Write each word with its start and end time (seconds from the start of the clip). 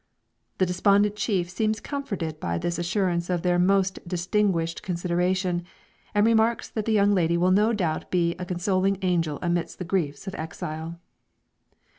The 0.57 0.65
despondent 0.65 1.15
chief 1.15 1.47
seems 1.47 1.79
comforted 1.79 2.39
by 2.39 2.57
this 2.57 2.79
assurance 2.79 3.29
of 3.29 3.43
their 3.43 3.59
"most 3.59 3.99
distinguished 4.07 4.81
consideration," 4.81 5.63
and 6.15 6.25
remarks 6.25 6.67
that 6.71 6.85
the 6.85 6.91
young 6.91 7.13
lady 7.13 7.37
will 7.37 7.51
no 7.51 7.71
doubt 7.71 8.09
be 8.09 8.33
a 8.39 8.45
consoling 8.47 8.97
angel 9.03 9.37
amidst 9.43 9.77
the 9.77 9.85
griefs 9.85 10.25
of 10.25 10.33
exile. 10.33 10.97